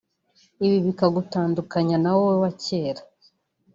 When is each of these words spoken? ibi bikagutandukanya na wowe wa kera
ibi 0.65 0.77
bikagutandukanya 0.85 1.95
na 2.03 2.11
wowe 2.15 2.35
wa 2.43 2.51
kera 2.63 3.01